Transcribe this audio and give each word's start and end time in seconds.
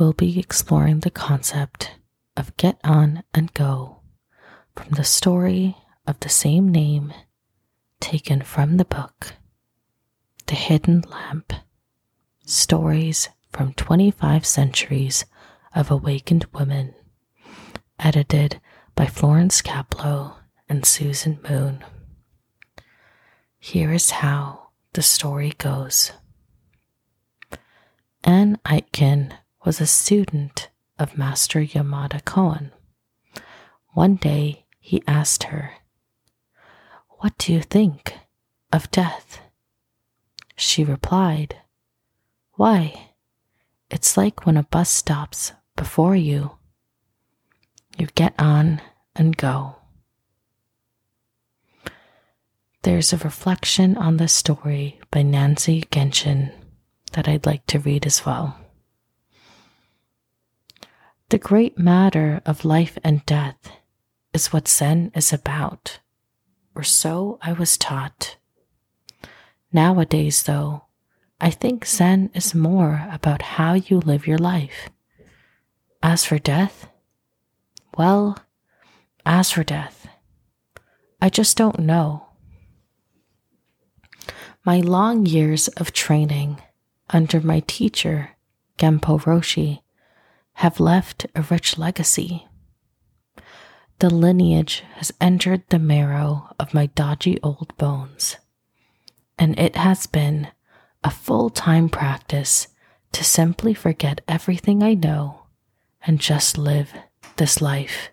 we'll 0.00 0.12
be 0.14 0.38
exploring 0.38 1.00
the 1.00 1.10
concept 1.10 1.92
of 2.34 2.56
get 2.56 2.80
on 2.82 3.22
and 3.34 3.52
go 3.52 4.00
from 4.74 4.88
the 4.92 5.04
story 5.04 5.76
of 6.06 6.18
the 6.20 6.28
same 6.28 6.70
name 6.70 7.12
taken 8.00 8.40
from 8.40 8.78
the 8.78 8.84
book 8.86 9.34
The 10.46 10.54
Hidden 10.54 11.02
Lamp 11.02 11.52
Stories 12.46 13.28
from 13.52 13.74
25 13.74 14.46
Centuries 14.46 15.26
of 15.74 15.90
Awakened 15.90 16.46
Women, 16.54 16.94
edited 17.98 18.58
by 18.94 19.04
Florence 19.04 19.60
Caplow 19.60 20.36
and 20.66 20.86
Susan 20.86 21.38
Moon. 21.46 21.84
Here 23.58 23.92
is 23.92 24.10
how 24.10 24.70
the 24.94 25.02
story 25.02 25.52
goes. 25.58 26.12
Anne 28.24 28.58
Aitken 28.66 29.34
was 29.64 29.80
a 29.80 29.86
student 29.86 30.70
of 30.98 31.18
Master 31.18 31.60
Yamada 31.60 32.22
Koun. 32.22 32.70
One 33.92 34.16
day 34.16 34.66
he 34.78 35.02
asked 35.06 35.44
her, 35.44 35.74
What 37.18 37.36
do 37.38 37.52
you 37.52 37.62
think 37.62 38.14
of 38.72 38.90
death? 38.90 39.40
She 40.56 40.84
replied, 40.84 41.56
Why, 42.54 43.10
it's 43.90 44.16
like 44.16 44.46
when 44.46 44.56
a 44.56 44.62
bus 44.62 44.90
stops 44.90 45.52
before 45.76 46.14
you. 46.14 46.52
You 47.98 48.06
get 48.14 48.34
on 48.38 48.80
and 49.16 49.36
go. 49.36 49.76
There's 52.82 53.12
a 53.12 53.18
reflection 53.18 53.96
on 53.96 54.16
the 54.16 54.28
story 54.28 55.00
by 55.10 55.22
Nancy 55.22 55.82
Genshin 55.90 56.52
that 57.12 57.28
I'd 57.28 57.44
like 57.44 57.66
to 57.66 57.78
read 57.78 58.06
as 58.06 58.24
well. 58.24 58.59
The 61.30 61.38
great 61.38 61.78
matter 61.78 62.42
of 62.44 62.64
life 62.64 62.98
and 63.04 63.24
death 63.24 63.70
is 64.34 64.52
what 64.52 64.66
Zen 64.66 65.12
is 65.14 65.32
about, 65.32 66.00
or 66.74 66.82
so 66.82 67.38
I 67.40 67.52
was 67.52 67.78
taught. 67.78 68.36
Nowadays, 69.72 70.42
though, 70.42 70.86
I 71.40 71.50
think 71.50 71.86
Zen 71.86 72.30
is 72.34 72.52
more 72.52 73.06
about 73.12 73.42
how 73.42 73.74
you 73.74 74.00
live 74.00 74.26
your 74.26 74.38
life. 74.38 74.90
As 76.02 76.24
for 76.24 76.40
death, 76.40 76.88
well, 77.96 78.36
as 79.24 79.52
for 79.52 79.62
death, 79.62 80.08
I 81.22 81.28
just 81.28 81.56
don't 81.56 81.78
know. 81.78 82.26
My 84.64 84.80
long 84.80 85.26
years 85.26 85.68
of 85.68 85.92
training 85.92 86.60
under 87.10 87.40
my 87.40 87.60
teacher, 87.68 88.30
Genpo 88.78 89.20
Roshi, 89.22 89.82
have 90.60 90.78
left 90.78 91.24
a 91.34 91.40
rich 91.40 91.78
legacy. 91.78 92.46
The 94.00 94.10
lineage 94.10 94.84
has 94.96 95.10
entered 95.18 95.62
the 95.70 95.78
marrow 95.78 96.54
of 96.60 96.74
my 96.74 96.84
dodgy 96.84 97.40
old 97.42 97.74
bones, 97.78 98.36
and 99.38 99.58
it 99.58 99.74
has 99.74 100.06
been 100.06 100.48
a 101.02 101.10
full 101.10 101.48
time 101.48 101.88
practice 101.88 102.68
to 103.12 103.24
simply 103.24 103.72
forget 103.72 104.20
everything 104.28 104.82
I 104.82 104.92
know 104.92 105.46
and 106.06 106.20
just 106.20 106.58
live 106.58 106.92
this 107.36 107.62
life. 107.62 108.10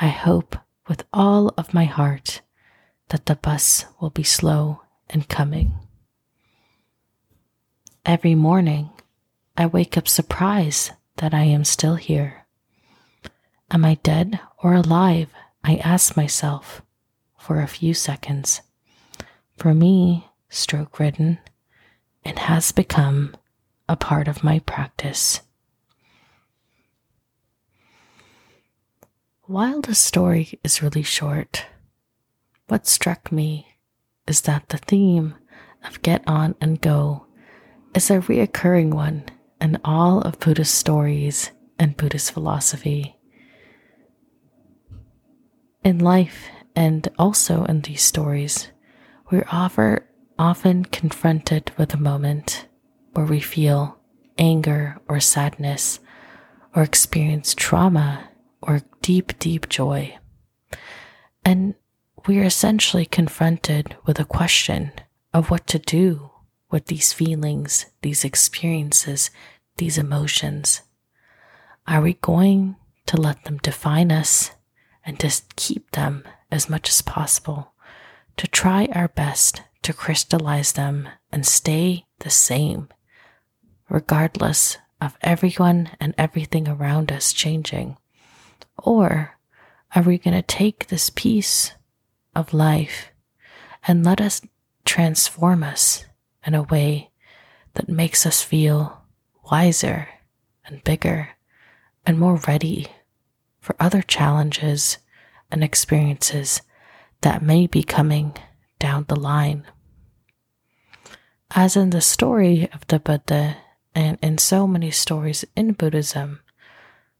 I 0.00 0.08
hope 0.08 0.56
with 0.88 1.04
all 1.12 1.54
of 1.56 1.72
my 1.72 1.84
heart 1.84 2.40
that 3.10 3.26
the 3.26 3.36
bus 3.36 3.86
will 4.00 4.10
be 4.10 4.24
slow 4.24 4.82
and 5.08 5.28
coming. 5.28 5.74
Every 8.04 8.34
morning, 8.34 8.90
I 9.56 9.66
wake 9.66 9.96
up 9.96 10.08
surprised 10.08 10.90
that 11.16 11.34
I 11.34 11.42
am 11.42 11.64
still 11.64 11.96
here. 11.96 12.46
Am 13.70 13.84
I 13.84 13.94
dead 14.02 14.40
or 14.62 14.74
alive? 14.74 15.30
I 15.62 15.76
ask 15.76 16.16
myself 16.16 16.82
for 17.38 17.60
a 17.60 17.68
few 17.68 17.94
seconds. 17.94 18.62
For 19.56 19.74
me, 19.74 20.28
stroke 20.48 20.98
ridden, 20.98 21.38
it 22.24 22.38
has 22.40 22.72
become 22.72 23.36
a 23.88 23.96
part 23.96 24.28
of 24.28 24.44
my 24.44 24.58
practice. 24.60 25.40
While 29.42 29.80
the 29.80 29.94
story 29.94 30.58
is 30.62 30.82
really 30.82 31.02
short, 31.02 31.66
what 32.68 32.86
struck 32.86 33.32
me 33.32 33.76
is 34.26 34.42
that 34.42 34.68
the 34.68 34.78
theme 34.78 35.34
of 35.84 36.02
get 36.02 36.22
on 36.26 36.54
and 36.60 36.80
go 36.80 37.26
is 37.94 38.10
a 38.10 38.20
reoccurring 38.20 38.94
one 38.94 39.24
in 39.60 39.78
all 39.84 40.20
of 40.22 40.38
Buddhist 40.38 40.74
stories 40.74 41.50
and 41.78 41.96
Buddhist 41.96 42.32
philosophy. 42.32 43.16
In 45.84 45.98
life 45.98 46.48
and 46.76 47.08
also 47.18 47.64
in 47.64 47.80
these 47.82 48.02
stories, 48.02 48.68
we're 49.30 49.46
offer, 49.50 50.06
often 50.38 50.84
confronted 50.84 51.72
with 51.76 51.94
a 51.94 51.98
moment 51.98 52.66
where 53.12 53.26
we 53.26 53.40
feel 53.40 53.98
anger 54.38 54.98
or 55.08 55.20
sadness 55.20 56.00
or 56.74 56.82
experience 56.82 57.54
trauma 57.54 58.28
or 58.62 58.82
deep, 59.02 59.38
deep 59.38 59.68
joy. 59.68 60.16
And 61.44 61.74
we 62.26 62.38
are 62.38 62.44
essentially 62.44 63.06
confronted 63.06 63.96
with 64.04 64.20
a 64.20 64.24
question 64.24 64.92
of 65.32 65.50
what 65.50 65.66
to 65.68 65.78
do 65.78 66.29
with 66.70 66.86
these 66.86 67.12
feelings, 67.12 67.86
these 68.02 68.24
experiences, 68.24 69.30
these 69.76 69.98
emotions. 69.98 70.82
Are 71.86 72.00
we 72.00 72.14
going 72.14 72.76
to 73.06 73.20
let 73.20 73.44
them 73.44 73.58
define 73.58 74.12
us 74.12 74.52
and 75.04 75.18
just 75.18 75.56
keep 75.56 75.90
them 75.92 76.24
as 76.50 76.68
much 76.68 76.88
as 76.88 77.02
possible? 77.02 77.72
To 78.36 78.46
try 78.46 78.88
our 78.92 79.08
best 79.08 79.62
to 79.82 79.92
crystallize 79.92 80.72
them 80.72 81.08
and 81.32 81.46
stay 81.46 82.06
the 82.20 82.30
same, 82.30 82.88
regardless 83.88 84.78
of 85.00 85.16
everyone 85.22 85.90
and 85.98 86.14
everything 86.18 86.68
around 86.68 87.10
us 87.10 87.32
changing? 87.32 87.96
Or 88.78 89.38
are 89.94 90.02
we 90.02 90.18
going 90.18 90.36
to 90.36 90.42
take 90.42 90.88
this 90.88 91.10
piece 91.10 91.72
of 92.34 92.54
life 92.54 93.10
and 93.86 94.04
let 94.04 94.20
us 94.20 94.42
transform 94.84 95.62
us 95.62 96.04
in 96.46 96.54
a 96.54 96.62
way 96.62 97.10
that 97.74 97.88
makes 97.88 98.26
us 98.26 98.42
feel 98.42 99.02
wiser 99.50 100.08
and 100.64 100.84
bigger 100.84 101.30
and 102.06 102.18
more 102.18 102.36
ready 102.48 102.86
for 103.60 103.76
other 103.78 104.02
challenges 104.02 104.98
and 105.50 105.62
experiences 105.62 106.62
that 107.20 107.42
may 107.42 107.66
be 107.66 107.82
coming 107.82 108.34
down 108.78 109.04
the 109.08 109.18
line. 109.18 109.66
As 111.50 111.76
in 111.76 111.90
the 111.90 112.00
story 112.00 112.68
of 112.72 112.86
the 112.86 113.00
Buddha 113.00 113.56
and 113.94 114.18
in 114.22 114.38
so 114.38 114.66
many 114.66 114.90
stories 114.90 115.44
in 115.56 115.72
Buddhism, 115.72 116.40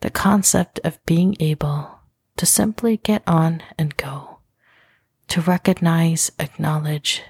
the 0.00 0.10
concept 0.10 0.80
of 0.84 1.04
being 1.06 1.36
able 1.40 1.98
to 2.36 2.46
simply 2.46 2.96
get 2.96 3.22
on 3.26 3.62
and 3.78 3.96
go, 3.96 4.38
to 5.28 5.40
recognize, 5.40 6.30
acknowledge, 6.38 7.22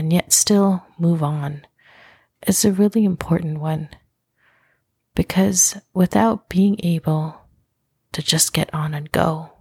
and 0.00 0.14
yet 0.14 0.32
still 0.32 0.82
move 0.98 1.22
on 1.22 1.66
is 2.46 2.64
a 2.64 2.72
really 2.72 3.04
important 3.04 3.60
one. 3.60 3.90
Because 5.14 5.76
without 5.92 6.48
being 6.48 6.80
able 6.82 7.42
to 8.12 8.22
just 8.22 8.54
get 8.54 8.72
on 8.72 8.94
and 8.94 9.12
go, 9.12 9.52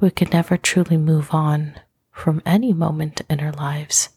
we 0.00 0.10
could 0.10 0.34
never 0.34 0.58
truly 0.58 0.98
move 0.98 1.32
on 1.32 1.80
from 2.12 2.42
any 2.44 2.74
moment 2.74 3.22
in 3.30 3.40
our 3.40 3.52
lives. 3.52 4.10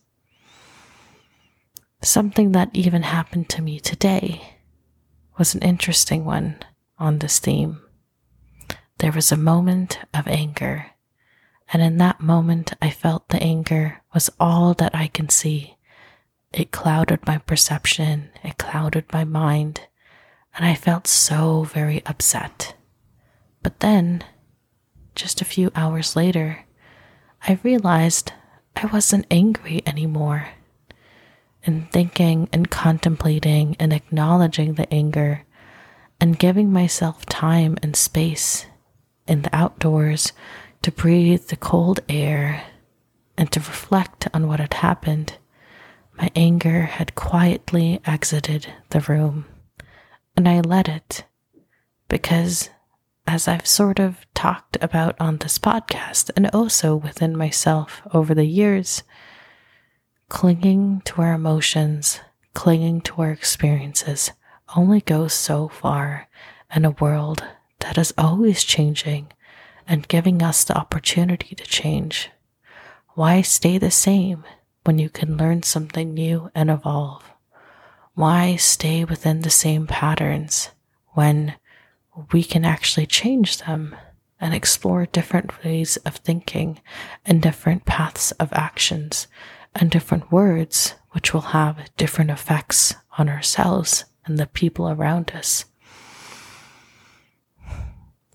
Something 2.01 2.51
that 2.51 2.69
even 2.73 3.03
happened 3.03 3.47
to 3.51 3.61
me 3.61 3.79
today 3.79 4.57
was 5.37 5.55
an 5.55 5.61
interesting 5.61 6.25
one 6.25 6.57
on 6.99 7.19
this 7.19 7.39
theme. 7.39 7.79
There 8.97 9.13
was 9.13 9.31
a 9.31 9.37
moment 9.37 9.97
of 10.13 10.27
anger, 10.27 10.87
and 11.71 11.81
in 11.81 11.97
that 11.97 12.19
moment, 12.19 12.73
I 12.81 12.89
felt 12.89 13.29
the 13.29 13.41
anger 13.41 14.01
was 14.13 14.29
all 14.39 14.73
that 14.75 14.93
I 14.93 15.07
can 15.07 15.29
see. 15.29 15.77
It 16.51 16.71
clouded 16.71 17.25
my 17.25 17.37
perception, 17.37 18.29
it 18.43 18.57
clouded 18.57 19.05
my 19.13 19.23
mind, 19.23 19.87
and 20.55 20.65
I 20.65 20.75
felt 20.75 21.07
so 21.07 21.63
very 21.63 22.05
upset. 22.05 22.75
But 23.63 23.79
then, 23.79 24.23
just 25.15 25.41
a 25.41 25.45
few 25.45 25.71
hours 25.73 26.15
later, 26.15 26.65
I 27.47 27.59
realized 27.63 28.33
I 28.75 28.87
wasn't 28.87 29.27
angry 29.31 29.81
anymore. 29.85 30.49
And 31.63 31.89
thinking 31.91 32.49
and 32.51 32.71
contemplating 32.71 33.75
and 33.79 33.93
acknowledging 33.93 34.73
the 34.73 34.91
anger 34.91 35.45
and 36.19 36.39
giving 36.39 36.73
myself 36.73 37.25
time 37.27 37.77
and 37.83 37.95
space 37.95 38.65
in 39.27 39.43
the 39.43 39.55
outdoors 39.55 40.33
to 40.81 40.91
breathe 40.91 41.47
the 41.47 41.55
cold 41.55 41.99
air 42.09 42.63
and 43.37 43.51
to 43.51 43.59
reflect 43.59 44.27
on 44.33 44.47
what 44.47 44.59
had 44.59 44.73
happened, 44.75 45.37
my 46.17 46.29
anger 46.35 46.83
had 46.83 47.15
quietly 47.15 48.01
exited 48.05 48.67
the 48.89 49.01
room. 49.01 49.45
And 50.35 50.47
I 50.47 50.61
let 50.61 50.87
it 50.87 51.25
because, 52.07 52.69
as 53.27 53.47
I've 53.47 53.67
sort 53.67 53.99
of 53.99 54.25
talked 54.33 54.77
about 54.81 55.15
on 55.19 55.37
this 55.37 55.59
podcast 55.59 56.31
and 56.35 56.49
also 56.51 56.95
within 56.95 57.37
myself 57.37 58.01
over 58.13 58.33
the 58.33 58.45
years, 58.45 59.03
clinging 60.29 61.01
to 61.05 61.21
our 61.21 61.33
emotions, 61.33 62.19
clinging 62.53 63.01
to 63.01 63.21
our 63.21 63.31
experiences 63.31 64.31
only 64.75 65.01
goes 65.01 65.33
so 65.33 65.67
far 65.67 66.27
in 66.73 66.85
a 66.85 66.91
world 66.91 67.43
that 67.79 67.97
is 67.97 68.13
always 68.17 68.63
changing 68.63 69.31
and 69.87 70.07
giving 70.07 70.41
us 70.41 70.63
the 70.63 70.77
opportunity 70.77 71.55
to 71.55 71.63
change. 71.63 72.29
Why 73.15 73.41
stay 73.41 73.77
the 73.77 73.91
same 73.91 74.43
when 74.83 74.99
you 74.99 75.09
can 75.09 75.37
learn 75.37 75.63
something 75.63 76.13
new 76.13 76.49
and 76.55 76.69
evolve? 76.69 77.23
Why 78.13 78.55
stay 78.55 79.03
within 79.05 79.41
the 79.41 79.49
same 79.49 79.87
patterns 79.87 80.69
when 81.13 81.55
we 82.31 82.43
can 82.43 82.65
actually 82.65 83.05
change 83.05 83.57
them 83.57 83.95
and 84.39 84.53
explore 84.53 85.05
different 85.05 85.63
ways 85.63 85.97
of 85.97 86.15
thinking 86.17 86.81
and 87.25 87.41
different 87.41 87.85
paths 87.85 88.31
of 88.33 88.51
actions 88.53 89.27
and 89.75 89.91
different 89.91 90.31
words, 90.31 90.95
which 91.11 91.33
will 91.33 91.41
have 91.41 91.89
different 91.95 92.31
effects 92.31 92.95
on 93.17 93.29
ourselves 93.29 94.05
and 94.25 94.37
the 94.37 94.47
people 94.47 94.89
around 94.89 95.31
us? 95.31 95.65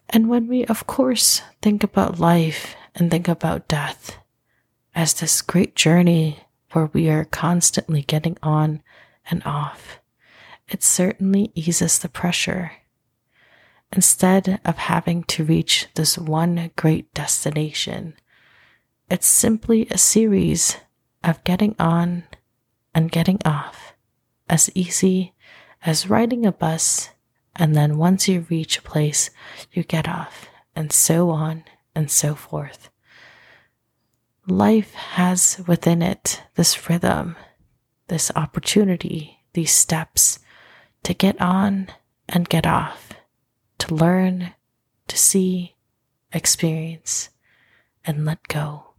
And 0.09 0.29
when 0.29 0.47
we, 0.47 0.65
of 0.67 0.87
course, 0.87 1.43
think 1.63 1.83
about 1.83 2.21
life 2.21 2.77
and 2.95 3.11
think 3.11 3.29
about 3.29 3.69
death 3.69 4.19
as 4.95 5.15
this 5.15 5.43
great 5.43 5.75
journey 5.75 6.41
where 6.73 6.91
we 6.93 7.09
are 7.09 7.25
constantly 7.25 8.03
getting 8.03 8.37
on 8.43 8.83
and 9.31 9.43
off, 9.45 10.01
it 10.69 10.83
certainly 10.83 11.51
eases 11.55 11.99
the 11.99 12.09
pressure. 12.09 12.73
Instead 13.93 14.61
of 14.65 14.79
having 14.79 15.23
to 15.25 15.45
reach 15.45 15.87
this 15.95 16.19
one 16.19 16.71
great 16.77 17.13
destination, 17.15 18.15
it's 19.09 19.27
simply 19.27 19.87
a 19.91 19.99
series 19.99 20.77
of 21.23 21.43
getting 21.45 21.77
on 21.79 22.25
and 22.95 23.13
getting 23.13 23.39
off, 23.45 23.95
as 24.49 24.71
easy 24.75 25.35
as 25.85 26.11
riding 26.11 26.45
a 26.47 26.53
bus 26.53 27.11
and 27.57 27.75
then 27.75 27.99
once 27.99 28.29
you 28.29 28.47
reach 28.49 28.79
a 28.79 28.83
place, 28.83 29.31
you 29.73 29.83
get 29.83 30.09
off, 30.09 30.49
and 30.75 30.93
so 30.93 31.31
on 31.31 31.65
and 31.95 32.11
so 32.11 32.35
forth. 32.35 32.91
Life 34.47 34.95
has 34.95 35.61
within 35.67 36.03
it 36.03 36.43
this 36.55 36.89
rhythm, 36.89 37.35
this 38.09 38.31
opportunity, 38.37 39.41
these 39.55 39.73
steps 39.73 40.39
to 41.03 41.15
get 41.15 41.41
on 41.41 41.89
and 42.29 42.49
get 42.49 42.67
off, 42.67 43.13
to 43.79 43.95
learn, 43.95 44.53
to 45.09 45.17
see, 45.17 45.75
experience, 46.33 47.31
and 48.05 48.25
let 48.25 48.47
go. 48.49 48.91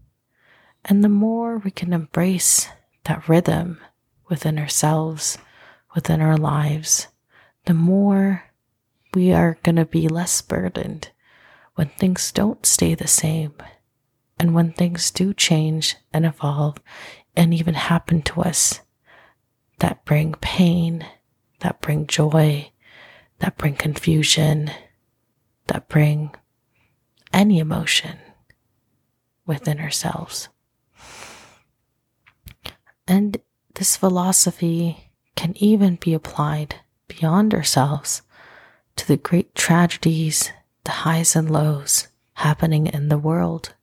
And 0.83 1.03
the 1.03 1.09
more 1.09 1.57
we 1.57 1.71
can 1.71 1.93
embrace 1.93 2.69
that 3.03 3.27
rhythm 3.29 3.79
within 4.29 4.57
ourselves, 4.57 5.37
within 5.93 6.21
our 6.21 6.37
lives, 6.37 7.07
the 7.67 7.73
more 7.73 8.45
we 9.13 9.33
are 9.33 9.57
going 9.63 9.75
to 9.75 9.83
be 9.83 10.07
less 10.07 10.41
burdened 10.41 11.09
when 11.75 11.89
things 11.89 12.31
don't 12.31 12.65
stay 12.65 12.95
the 12.95 13.07
same 13.07 13.53
and 14.39 14.53
when 14.53 14.71
things 14.71 15.11
do 15.11 15.33
change 15.33 15.97
and 16.13 16.25
evolve 16.25 16.77
and 17.35 17.53
even 17.53 17.73
happen 17.73 18.21
to 18.21 18.41
us 18.41 18.79
that 19.79 20.05
bring 20.05 20.33
pain, 20.35 21.05
that 21.59 21.81
bring 21.81 22.07
joy, 22.07 22.71
that 23.39 23.57
bring 23.57 23.75
confusion, 23.75 24.71
that 25.67 25.89
bring 25.89 26.33
any 27.33 27.59
emotion 27.59 28.17
within 29.45 29.77
ourselves. 29.81 30.47
And 33.05 33.37
this 33.75 33.97
philosophy 33.97 35.11
can 35.35 35.53
even 35.57 35.97
be 35.97 36.13
applied 36.13 36.75
beyond 37.07 37.53
ourselves 37.53 38.21
to 38.95 39.07
the 39.07 39.17
great 39.17 39.55
tragedies, 39.55 40.51
the 40.83 40.91
highs 40.91 41.35
and 41.35 41.49
lows 41.49 42.07
happening 42.33 42.87
in 42.87 43.09
the 43.09 43.17
world. 43.17 43.73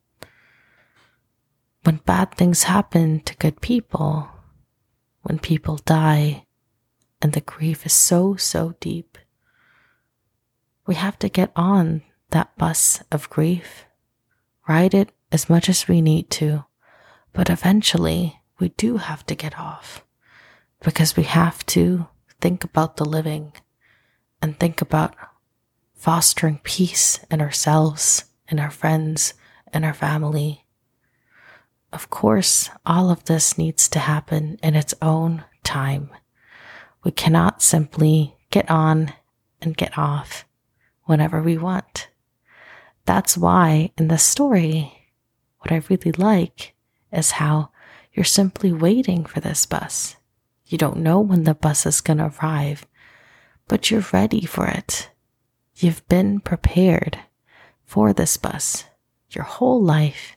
When 1.82 1.96
bad 2.04 2.34
things 2.34 2.64
happen 2.64 3.20
to 3.20 3.36
good 3.36 3.60
people, 3.60 4.28
when 5.22 5.38
people 5.38 5.76
die, 5.84 6.46
and 7.20 7.32
the 7.32 7.40
grief 7.40 7.86
is 7.86 7.92
so, 7.92 8.36
so 8.36 8.74
deep, 8.80 9.18
we 10.86 10.94
have 10.94 11.18
to 11.20 11.28
get 11.28 11.50
on 11.56 12.02
that 12.30 12.56
bus 12.58 13.02
of 13.10 13.30
grief, 13.30 13.86
ride 14.68 14.94
it 14.94 15.10
as 15.32 15.48
much 15.48 15.68
as 15.68 15.88
we 15.88 16.02
need 16.02 16.30
to, 16.30 16.64
but 17.32 17.50
eventually 17.50 18.40
we 18.58 18.68
do 18.70 18.98
have 18.98 19.24
to 19.26 19.34
get 19.34 19.58
off 19.58 20.04
because 20.82 21.16
we 21.16 21.24
have 21.24 21.64
to 21.66 22.06
think 22.40 22.64
about 22.64 22.96
the 22.96 23.04
living 23.04 23.52
and 24.42 24.58
think 24.58 24.80
about 24.82 25.14
fostering 25.94 26.60
peace 26.62 27.18
in 27.30 27.40
ourselves, 27.40 28.24
in 28.48 28.60
our 28.60 28.70
friends, 28.70 29.34
in 29.72 29.84
our 29.84 29.94
family. 29.94 30.64
Of 31.92 32.10
course, 32.10 32.70
all 32.84 33.10
of 33.10 33.24
this 33.24 33.56
needs 33.56 33.88
to 33.90 33.98
happen 34.00 34.58
in 34.62 34.74
its 34.74 34.94
own 35.00 35.44
time. 35.62 36.10
We 37.04 37.10
cannot 37.10 37.62
simply 37.62 38.36
get 38.50 38.70
on 38.70 39.12
and 39.62 39.76
get 39.76 39.96
off 39.96 40.44
whenever 41.04 41.42
we 41.42 41.56
want. 41.56 42.08
That's 43.06 43.36
why 43.36 43.90
in 43.96 44.08
the 44.08 44.18
story, 44.18 45.10
what 45.60 45.72
I 45.72 45.82
really 45.88 46.12
like 46.12 46.74
is 47.12 47.32
how 47.32 47.70
you're 48.12 48.24
simply 48.24 48.72
waiting 48.72 49.24
for 49.24 49.40
this 49.40 49.66
bus. 49.66 50.16
You 50.66 50.78
don't 50.78 50.98
know 50.98 51.20
when 51.20 51.44
the 51.44 51.54
bus 51.54 51.86
is 51.86 52.00
going 52.00 52.18
to 52.18 52.32
arrive 52.40 52.86
but 53.68 53.90
you're 53.90 54.04
ready 54.12 54.44
for 54.44 54.66
it. 54.66 55.10
You've 55.76 56.06
been 56.08 56.40
prepared 56.40 57.18
for 57.84 58.12
this 58.12 58.36
bus 58.36 58.84
your 59.30 59.44
whole 59.44 59.82
life, 59.82 60.36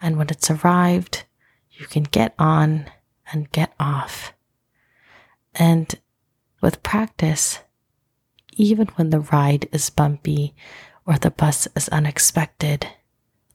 and 0.00 0.18
when 0.18 0.28
it's 0.28 0.50
arrived, 0.50 1.24
you 1.70 1.86
can 1.86 2.02
get 2.02 2.34
on 2.38 2.84
and 3.32 3.50
get 3.50 3.72
off. 3.80 4.34
And 5.54 5.94
with 6.60 6.82
practice, 6.82 7.60
even 8.56 8.88
when 8.96 9.08
the 9.08 9.20
ride 9.20 9.68
is 9.72 9.88
bumpy 9.88 10.54
or 11.06 11.16
the 11.16 11.30
bus 11.30 11.66
is 11.74 11.88
unexpected, 11.88 12.86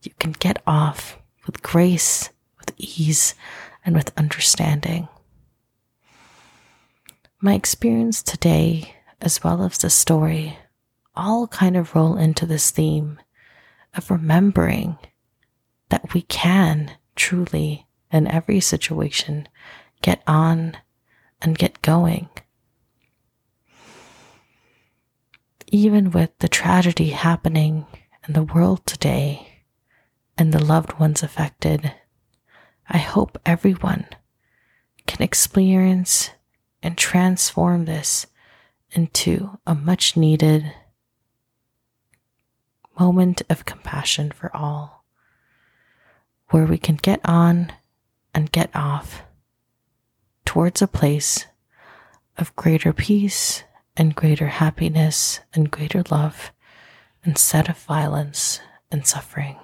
you 0.01 0.11
can 0.17 0.31
get 0.31 0.63
off 0.65 1.19
with 1.45 1.61
grace, 1.61 2.29
with 2.57 2.73
ease, 2.77 3.35
and 3.85 3.93
with 3.93 4.17
understanding. 4.17 5.07
My 7.43 7.55
experience 7.55 8.21
today 8.21 8.93
as 9.19 9.43
well 9.43 9.63
as 9.63 9.79
the 9.79 9.89
story 9.89 10.59
all 11.15 11.47
kind 11.47 11.75
of 11.75 11.95
roll 11.95 12.15
into 12.15 12.45
this 12.45 12.69
theme 12.69 13.19
of 13.95 14.11
remembering 14.11 14.99
that 15.89 16.13
we 16.13 16.21
can 16.21 16.91
truly, 17.15 17.87
in 18.11 18.27
every 18.27 18.59
situation, 18.59 19.49
get 20.03 20.21
on 20.27 20.77
and 21.41 21.57
get 21.57 21.81
going. 21.81 22.29
Even 25.65 26.11
with 26.11 26.37
the 26.37 26.47
tragedy 26.47 27.09
happening 27.09 27.87
in 28.27 28.35
the 28.35 28.43
world 28.43 28.85
today 28.85 29.63
and 30.37 30.53
the 30.53 30.63
loved 30.63 30.99
ones 30.99 31.23
affected, 31.23 31.91
I 32.87 32.99
hope 32.99 33.41
everyone 33.47 34.05
can 35.07 35.23
experience 35.23 36.29
and 36.83 36.97
transform 36.97 37.85
this 37.85 38.27
into 38.91 39.57
a 39.65 39.75
much 39.75 40.17
needed 40.17 40.73
moment 42.99 43.41
of 43.49 43.65
compassion 43.65 44.31
for 44.31 44.55
all, 44.55 45.05
where 46.49 46.65
we 46.65 46.77
can 46.77 46.95
get 46.95 47.19
on 47.23 47.71
and 48.33 48.51
get 48.51 48.69
off 48.75 49.23
towards 50.45 50.81
a 50.81 50.87
place 50.87 51.45
of 52.37 52.55
greater 52.55 52.93
peace 52.93 53.63
and 53.95 54.15
greater 54.15 54.47
happiness 54.47 55.39
and 55.53 55.71
greater 55.71 56.03
love 56.09 56.51
instead 57.23 57.69
of 57.69 57.77
violence 57.77 58.59
and 58.91 59.05
suffering. 59.05 59.57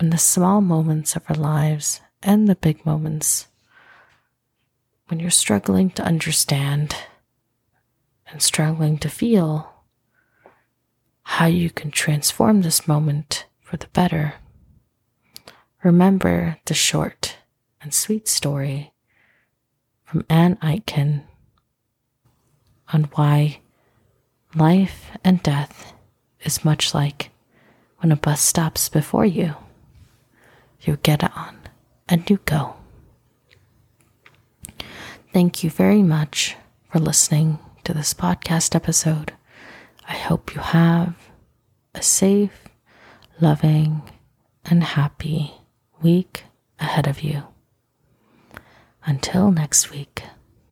In 0.00 0.10
the 0.10 0.18
small 0.18 0.60
moments 0.60 1.16
of 1.16 1.22
our 1.28 1.36
lives 1.36 2.00
and 2.22 2.48
the 2.48 2.54
big 2.54 2.86
moments, 2.86 3.48
when 5.08 5.20
you're 5.20 5.30
struggling 5.30 5.90
to 5.90 6.02
understand 6.02 6.94
and 8.30 8.42
struggling 8.42 8.98
to 8.98 9.08
feel 9.08 9.72
how 11.22 11.46
you 11.46 11.70
can 11.70 11.90
transform 11.90 12.62
this 12.62 12.86
moment 12.86 13.46
for 13.60 13.76
the 13.76 13.88
better, 13.88 14.34
remember 15.82 16.58
the 16.66 16.74
short 16.74 17.36
and 17.80 17.92
sweet 17.92 18.28
story 18.28 18.92
from 20.04 20.24
Anne 20.28 20.58
Aitken 20.62 21.24
on 22.92 23.04
why 23.14 23.60
life 24.54 25.10
and 25.24 25.42
death 25.42 25.92
is 26.42 26.64
much 26.64 26.94
like 26.94 27.30
when 27.98 28.12
a 28.12 28.16
bus 28.16 28.40
stops 28.40 28.88
before 28.88 29.26
you. 29.26 29.54
You 30.82 30.96
get 31.02 31.24
on 31.36 31.58
and 32.08 32.28
you 32.30 32.38
go. 32.44 32.77
Thank 35.32 35.62
you 35.62 35.70
very 35.70 36.02
much 36.02 36.56
for 36.90 36.98
listening 36.98 37.58
to 37.84 37.92
this 37.92 38.14
podcast 38.14 38.74
episode. 38.74 39.32
I 40.08 40.14
hope 40.14 40.54
you 40.54 40.60
have 40.60 41.14
a 41.94 42.02
safe, 42.02 42.64
loving, 43.40 44.02
and 44.64 44.82
happy 44.82 45.52
week 46.00 46.44
ahead 46.80 47.06
of 47.06 47.20
you. 47.22 47.42
Until 49.04 49.50
next 49.50 49.90
week. 49.90 50.22